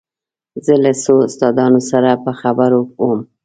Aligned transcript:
زه 0.65 0.73
له 0.83 0.91
څو 1.03 1.13
استادانو 1.27 1.79
سره 1.91 2.09
په 2.23 2.31
خبرو 2.41 2.79
وم. 3.03 3.19